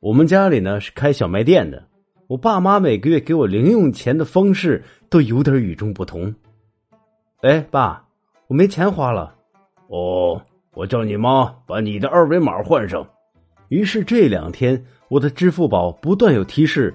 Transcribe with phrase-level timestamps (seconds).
[0.00, 1.84] 我们家里呢是开小卖店的，
[2.26, 6.34] 我爸妈每个月给我零用钱的方式都有点与众不同。
[7.42, 8.02] 哎，爸，
[8.46, 9.34] 我没钱花了。
[9.88, 10.40] 哦，
[10.72, 13.06] 我叫你妈把你的二维码换上。
[13.68, 16.94] 于是这两天，我的支付宝不断有提示：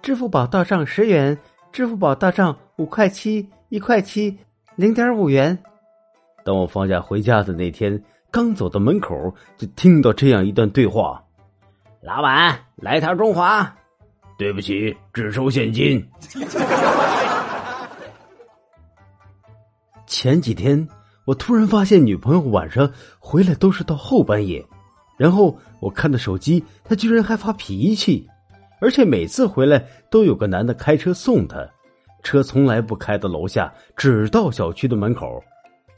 [0.00, 1.36] 支付宝到账十元，
[1.72, 4.34] 支付宝到账五块七，一块七，
[4.76, 5.58] 零点五元。
[6.42, 11.22] 等我放假回家的那天，刚走到门口，就听到这样一段对话。
[12.06, 13.76] 老板，来条中华。
[14.38, 16.08] 对不起，只收现金。
[20.06, 20.86] 前几天，
[21.24, 22.88] 我突然发现女朋友晚上
[23.18, 24.64] 回来都是到后半夜，
[25.16, 28.30] 然后我看到手机，她居然还发脾气，
[28.80, 31.68] 而且每次回来都有个男的开车送她，
[32.22, 35.42] 车从来不开到楼下，只到小区的门口。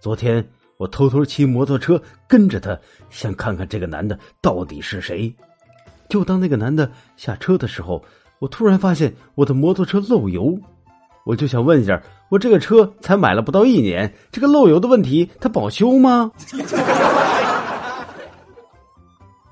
[0.00, 0.42] 昨天
[0.78, 2.74] 我偷偷骑摩托车跟着他，
[3.10, 5.30] 想看看这个男的到底是谁。
[6.08, 8.02] 就当那个男的下车的时候，
[8.38, 10.58] 我突然发现我的摩托车漏油，
[11.24, 16.32] 我就想问一下，我这个车才买了不到一年，这个漏油的问题他保修吗？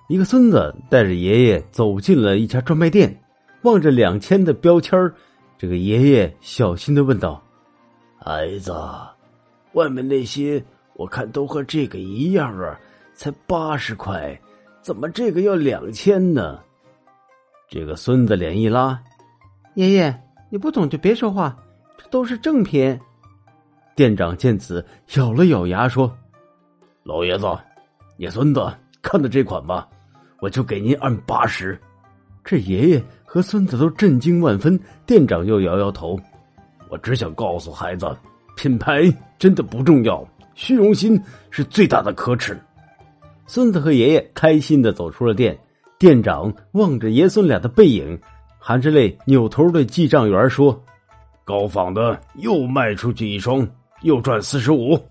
[0.08, 3.20] 一个孙子带着爷爷走进了一家专卖店，
[3.62, 4.96] 望着两千的标签
[5.58, 7.42] 这个爷爷小心的问道
[8.24, 8.72] ：“孩子，
[9.72, 12.78] 外面那些我看都和这个一样啊，
[13.14, 14.40] 才八十块。”
[14.86, 16.60] 怎么这个要两千呢？
[17.68, 18.96] 这个孙子脸一拉，
[19.74, 20.16] 爷爷，
[20.48, 21.56] 你不懂就别说话，
[21.98, 22.96] 这都是正品。
[23.96, 26.16] 店长见此，咬了咬牙说
[27.02, 27.46] ：“老爷子，
[28.16, 28.64] 你孙子
[29.02, 29.88] 看的这款吧，
[30.38, 31.76] 我就给您按八十。”
[32.44, 34.78] 这爷爷和孙子都震惊万分。
[35.04, 36.16] 店长又摇摇头
[36.88, 38.16] ：“我只想告诉孩子，
[38.54, 42.56] 品牌真的不重要，虚荣心是最大的可耻。”
[43.46, 45.56] 孙子和爷爷开心的走出了店，
[45.98, 48.18] 店长望着爷孙俩的背影，
[48.58, 50.84] 含着泪扭头对记账员说
[51.44, 53.66] ：“高仿的又卖出去一双，
[54.02, 54.98] 又赚四十五。”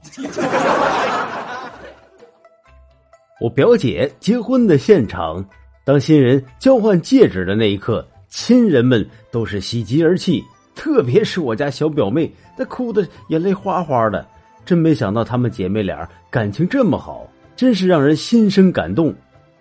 [3.41, 5.43] 我表姐结婚的现场，
[5.85, 10.43] 当新人交换戒指的那一刻，亲人们都是喜极而泣，
[10.75, 14.27] 特别是我家小表妹，她哭的眼泪哗哗的。
[14.65, 17.25] 真没想到她们姐妹俩感情这么好。
[17.55, 19.13] 真是让人心生感动，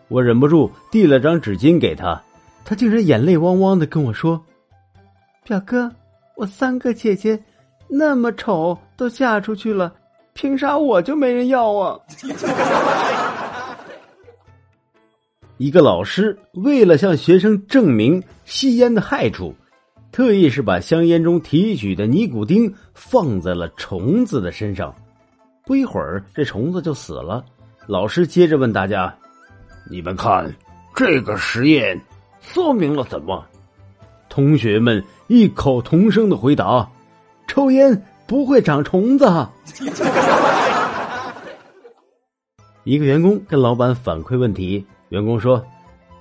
[0.08, 2.20] 我忍不住递了张纸巾给他，
[2.64, 4.42] 他竟然眼泪汪汪的跟我说
[5.44, 5.90] ：“表哥，
[6.36, 7.40] 我三个姐姐
[7.88, 9.92] 那么丑都嫁出去了，
[10.32, 11.98] 凭啥我就没人要啊？”
[15.56, 19.54] 一个老师为了向学生证明吸烟的害处，
[20.10, 24.92] 特意是把香烟中提取的尼古丁放在了虫子的身上，
[25.64, 27.44] 不一会儿，这虫子就死了。
[27.86, 29.14] 老师接着问大家
[29.90, 30.50] ：“你们看，
[30.94, 32.00] 这个实验
[32.40, 33.44] 说明了什么？”
[34.30, 36.88] 同学们异口同声的回答
[37.46, 39.26] ：“抽烟不会长虫子。
[42.84, 45.62] ”一个员工跟老板反馈问题，员工说：“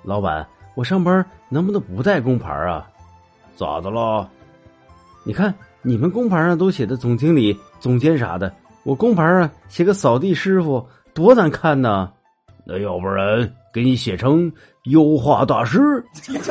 [0.03, 0.45] 老板，
[0.75, 2.85] 我上班能不能不带工牌啊？
[3.56, 4.30] 咋的了？
[5.24, 8.53] 你看你们工牌上都写的总经理、总监啥的，
[8.84, 12.12] 我工牌上写个扫地师傅。”多难看呢！
[12.66, 14.51] 那要不然给你写成
[14.85, 15.79] 优化大师。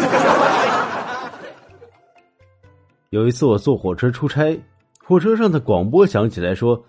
[3.11, 4.59] 有一次我坐火车出差，
[5.05, 6.83] 火车上的广播响起来说：“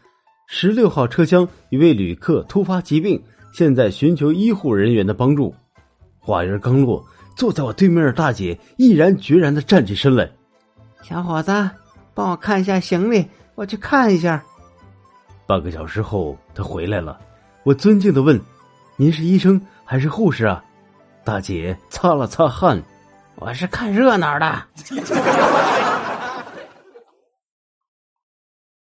[0.47, 3.21] 十六号车厢一位旅客突发疾病，
[3.53, 5.53] 现在寻求医护人员的帮助。”
[6.19, 7.03] 话音刚落，
[7.35, 10.29] 坐在我对面的大姐毅然决然的站起身来
[11.01, 11.51] ：“小伙子，
[12.13, 14.43] 帮我看一下行李，我去看一下。”
[15.47, 17.19] 半个小时后，她回来了。
[17.63, 18.39] 我尊敬的问
[18.97, 20.63] ：“您是医生还是护士啊？”
[21.23, 22.81] 大姐擦了擦汗
[23.35, 24.63] ：“我是看热闹的。”